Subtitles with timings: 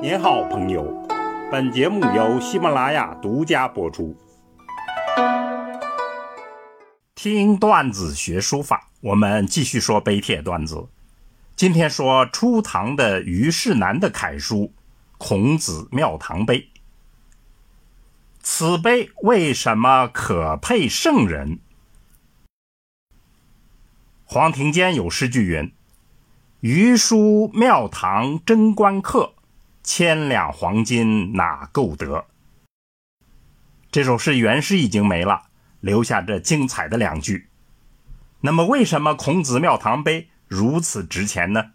[0.00, 1.08] 您好，朋友。
[1.50, 4.16] 本节目由喜马拉雅独家播出。
[7.16, 10.86] 听段子学书法，我们继续说碑帖段子。
[11.56, 14.56] 今天说初唐的虞世南的楷书
[15.18, 16.60] 《孔子庙堂碑》。
[18.40, 21.58] 此碑为什么可配圣人？
[24.24, 25.72] 黄庭坚有诗句云
[26.62, 29.32] ：“虞书庙堂贞观刻。”
[29.90, 32.26] 千两黄金哪够得？
[33.90, 35.44] 这首诗原诗已经没了，
[35.80, 37.48] 留下这精彩的两句。
[38.42, 41.70] 那么，为什么孔子庙堂碑如此值钱呢？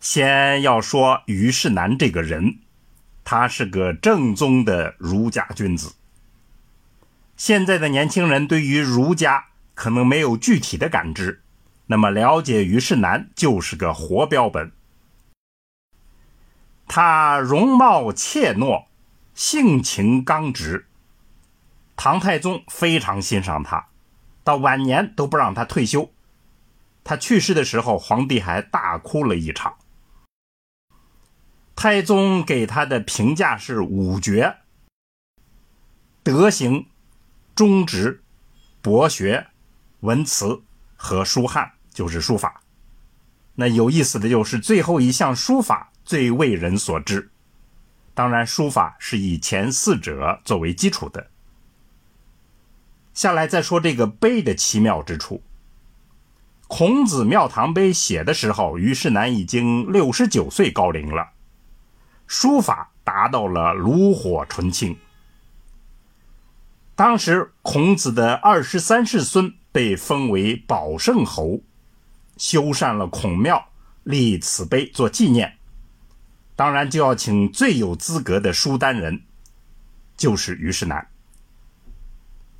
[0.00, 2.58] 先要说虞世南这个人，
[3.24, 5.94] 他是个正宗的儒家君子。
[7.38, 11.40] 现在的年轻人对于儒家可能没有具体的感知，
[11.86, 14.70] 那么了解虞世南就是个活标本。
[16.86, 18.86] 他容貌怯懦，
[19.34, 20.86] 性情刚直。
[21.96, 23.88] 唐太宗非常欣赏他，
[24.42, 26.10] 到晚年都不让他退休。
[27.04, 29.76] 他去世的时候，皇帝还大哭了一场。
[31.76, 34.56] 太宗给他的评价是五绝：
[36.22, 36.88] 德行、
[37.54, 38.22] 忠直、
[38.80, 39.48] 博学、
[40.00, 40.62] 文辞
[40.96, 42.62] 和书汉，就是书法。
[43.54, 45.91] 那有意思的就是最后一项书法。
[46.04, 47.30] 最为人所知，
[48.14, 51.28] 当然书法是以前四者作为基础的。
[53.14, 55.42] 下来再说这个碑的奇妙之处。
[56.66, 61.32] 孔子庙堂碑写的时候，虞世南已经六十九岁高龄了，
[62.26, 64.96] 书法达到了炉火纯青。
[66.94, 71.60] 当时孔子的二十三世孙被封为保圣侯，
[72.38, 73.68] 修缮了孔庙，
[74.04, 75.58] 立此碑做纪念。
[76.62, 79.22] 当然就要请最有资格的书丹人，
[80.16, 81.08] 就是虞世南。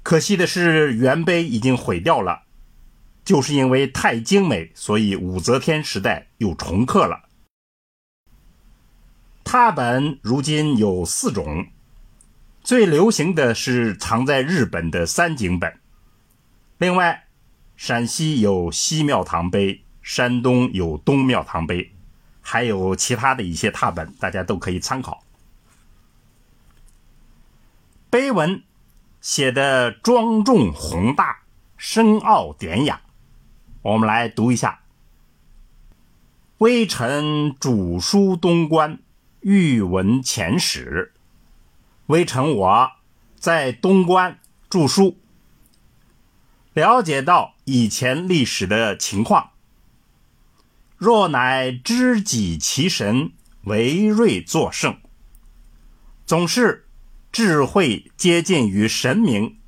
[0.03, 2.43] 可惜的是，原碑已经毁掉了，
[3.25, 7.29] 就是因为太精美，所以武则天时代又重刻了。
[9.45, 11.69] 拓本如今有四种，
[12.61, 15.79] 最流行的是藏在日本的三井本。
[16.79, 17.29] 另外，
[17.77, 21.93] 陕西有西庙堂碑，山东有东庙堂碑。
[22.43, 25.25] 还有其他的一些拓本，大家都可以参考。
[28.11, 28.63] 碑文
[29.23, 31.43] 写的庄重宏大、
[31.79, 33.01] 深奥典雅，
[33.81, 34.81] 我们来读一下
[36.59, 38.99] ：“微臣主书东关，
[39.41, 41.15] 欲闻前史。
[42.07, 42.93] 微臣我
[43.37, 44.39] 在东关
[44.69, 45.17] 著书，
[46.75, 49.52] 了解到以前历史的情况。”
[51.03, 53.33] 若乃知己其神，
[53.65, 55.01] 为瑞作圣，
[56.25, 56.87] 总是
[57.33, 59.59] 智慧接近于神明，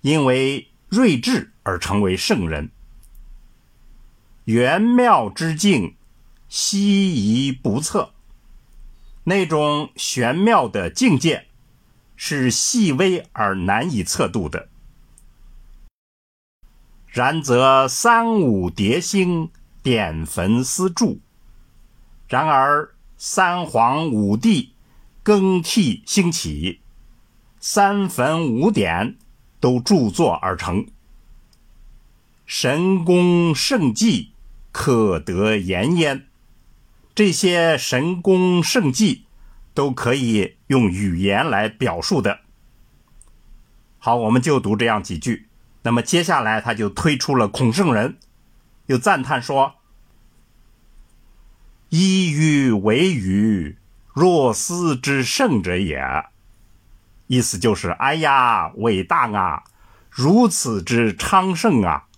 [0.00, 2.70] 因为睿智而成为圣人。
[4.46, 5.94] 玄妙之境，
[6.48, 8.14] 稀疑不测。
[9.24, 11.48] 那种玄妙的境界，
[12.16, 14.70] 是细微而难以测度的。
[17.08, 19.50] 然则三五叠星。
[19.82, 21.20] 点坟思柱，
[22.28, 24.74] 然而三皇五帝
[25.22, 26.80] 更替兴起，
[27.58, 29.16] 三坟五典
[29.60, 30.86] 都著作而成，
[32.46, 34.32] 神功圣迹
[34.72, 36.26] 可得言焉。
[37.14, 39.24] 这些神功圣迹
[39.74, 42.40] 都可以用语言来表述的。
[43.98, 45.48] 好，我们就读这样几句。
[45.82, 48.18] 那么接下来他就推出了孔圣人，
[48.88, 49.76] 又赞叹说。
[51.88, 53.78] 一于为于
[54.12, 56.26] 若斯之圣者也，
[57.28, 59.64] 意思就是，哎呀，伟大啊，
[60.10, 62.08] 如此之昌盛啊，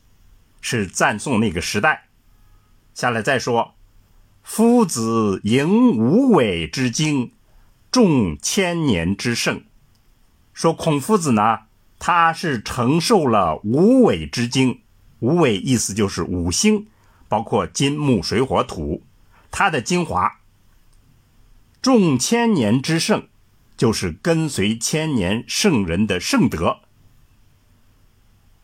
[0.61, 2.09] 是赞颂那个时代。
[2.95, 3.75] 下来再说，
[4.43, 7.33] 夫子迎无为之精，
[7.93, 9.63] 重千年之盛。
[10.53, 11.61] 说孔夫子呢，
[11.99, 14.81] 他是承受了无为之精，
[15.21, 16.89] 无为意思就是五星，
[17.29, 19.03] 包括金木水火土。
[19.51, 20.41] 它的精华，
[21.83, 23.29] 众千年之圣，
[23.77, 26.81] 就是跟随千年圣人的圣德。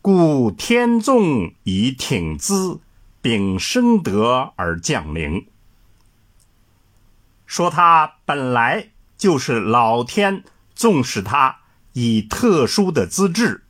[0.01, 2.79] 故天纵以挺姿，
[3.21, 5.47] 秉生德而降灵。
[7.45, 11.59] 说他本来就是老天纵使他
[11.93, 13.65] 以特殊的资质，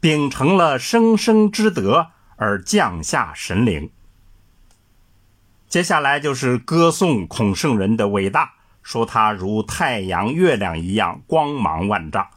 [0.00, 3.90] 秉承了生生之德而降下神灵。
[5.68, 12.28] 接下来就是歌颂孔圣人的伟大，说他如太阳、月亮一样光芒万丈。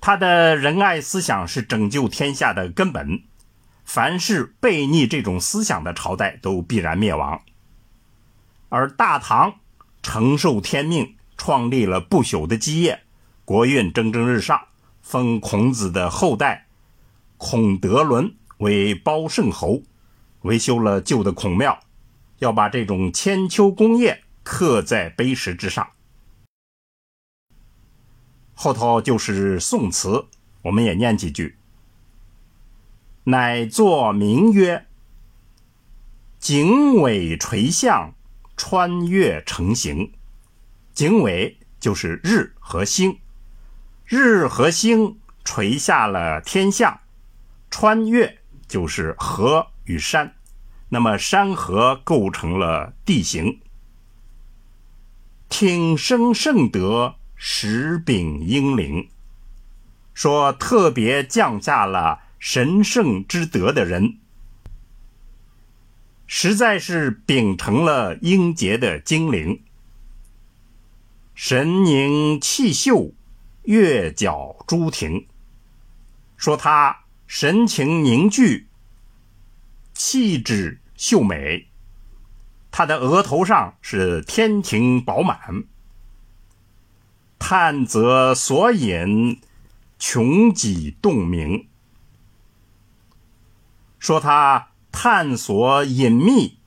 [0.00, 3.24] 他的仁爱思想是拯救天下的根本，
[3.84, 7.42] 凡是背逆这种思想的朝代都必然灭亡。
[8.70, 9.56] 而大唐
[10.02, 13.02] 承受天命，创立了不朽的基业，
[13.44, 14.67] 国运蒸蒸日上，
[15.08, 16.66] 封孔子的后代
[17.38, 19.82] 孔德伦为包圣侯，
[20.42, 21.80] 维修了旧的孔庙，
[22.40, 25.92] 要把这种千秋功业刻在碑石之上。
[28.52, 30.26] 后头就是宋词，
[30.60, 31.56] 我们也念几句。
[33.24, 34.88] 乃作名曰
[36.38, 38.12] “景尾垂象，
[38.58, 40.12] 穿越成形”。
[40.92, 43.20] 景尾就是日和星，
[44.10, 47.00] 日和星垂下了天象，
[47.70, 50.34] 穿越就是河与山，
[50.88, 53.60] 那么山河构成了地形。
[55.50, 57.16] 听声圣德。
[57.40, 59.10] 石柄英灵
[60.12, 64.18] 说：“特别降下了神圣之德的人，
[66.26, 69.62] 实在是秉承了英杰的精灵。
[71.32, 73.12] 神凝气秀，
[73.68, 75.26] 月角朱庭。
[76.38, 78.66] 说他神情凝聚，
[79.92, 81.68] 气质秀美。
[82.70, 85.64] 他的额头上是天庭饱满。”
[87.38, 89.38] 探则所引，
[89.98, 91.68] 穷极洞明。
[93.98, 96.58] 说他探索隐秘，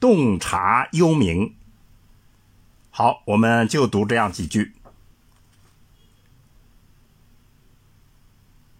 [0.00, 1.52] 洞察幽冥。
[2.90, 4.73] 好，我们就读这样几句。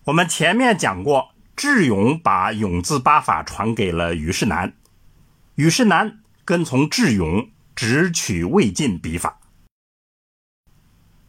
[0.05, 4.75] 我们前面讲过，智勇把永字八法传给了虞世南，
[5.55, 9.41] 虞世南跟从智勇，直取魏晋笔法。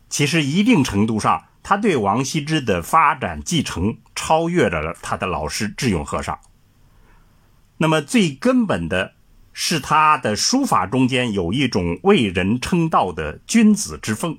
[0.09, 6.37] 其实，一定程度上，他对王羲之的发展继承超越了他的老师智勇和尚。
[7.77, 9.13] 那么，最根本的
[9.53, 14.37] 是他的书法中间有一种为人称道的君子之风。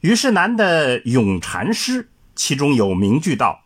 [0.00, 3.64] 虞世南的咏蝉诗，其中有名句道：“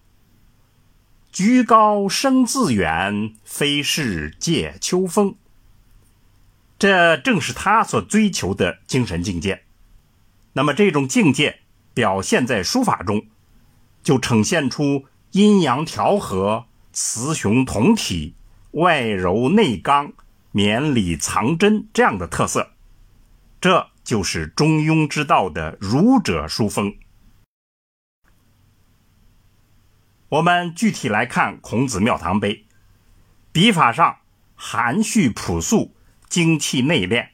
[1.30, 5.34] 居高声自远，非是借秋风。”
[6.78, 9.64] 这正是他所追求的精神境界。
[10.54, 11.60] 那么，这种境界
[11.92, 13.26] 表现在书法中，
[14.02, 16.64] 就呈现出阴阳调和、
[16.94, 18.34] 雌雄同体、
[18.70, 20.14] 外柔内刚、
[20.50, 22.70] 绵里藏针这样的特色。
[23.60, 26.96] 这就是中庸之道的儒者书风。
[30.28, 32.54] 我们具体来看《孔子庙堂碑》，
[33.52, 34.18] 笔法上
[34.54, 35.94] 含蓄朴素。
[36.28, 37.28] 精气内敛，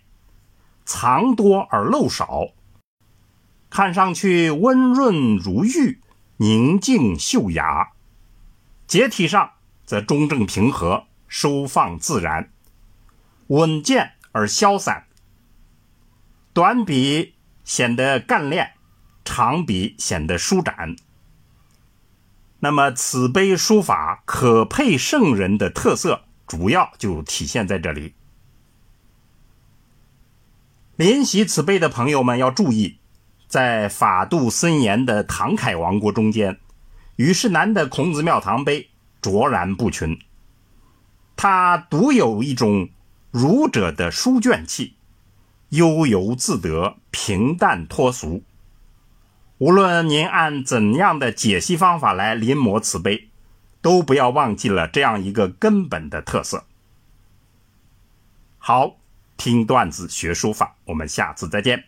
[0.85, 2.49] 藏多而露少，
[3.70, 6.00] 看上去温润如玉，
[6.38, 7.93] 宁静秀雅；
[8.88, 9.53] 结体上
[9.87, 12.50] 则中正平和，收放自然，
[13.47, 15.06] 稳健而潇洒。
[16.58, 18.72] 短笔显得干练，
[19.25, 20.96] 长笔显得舒展。
[22.58, 28.14] 那么，此碑书法可配圣人的特色，主要就体现在这里。
[30.96, 32.98] 临习此碑的朋友们要注意，
[33.46, 36.58] 在法度森严的唐凯王国中间，
[37.15, 38.91] 虞世南的孔子庙堂碑
[39.22, 40.19] 卓然不群。
[41.36, 42.88] 他独有一种
[43.31, 44.96] 儒者的书卷气，
[45.70, 48.43] 悠游自得，平淡脱俗。
[49.58, 53.29] 无论您按怎样的解析方法来临摹慈悲，
[53.82, 56.65] 都不要忘记了这样一个根本的特色。
[58.58, 58.96] 好。
[59.41, 61.84] 听段子学书法，我们下次再见。